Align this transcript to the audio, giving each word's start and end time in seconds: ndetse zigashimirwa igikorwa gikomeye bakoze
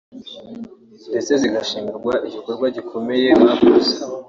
ndetse 1.09 1.31
zigashimirwa 1.41 2.13
igikorwa 2.27 2.65
gikomeye 2.75 3.27
bakoze 3.41 3.93